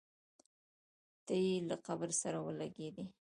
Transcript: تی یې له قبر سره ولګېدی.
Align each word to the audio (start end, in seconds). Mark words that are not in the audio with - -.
تی 1.25 1.39
یې 1.47 1.55
له 1.69 1.75
قبر 1.85 2.09
سره 2.21 2.37
ولګېدی. 2.41 3.05